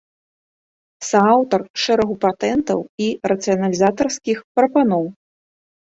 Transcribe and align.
Сааўтар 1.09 1.61
шэрагу 1.85 2.15
патэнтаў 2.25 2.79
і 3.07 3.13
рацыяналізатарскіх 3.35 4.37
прапаноў. 4.59 5.03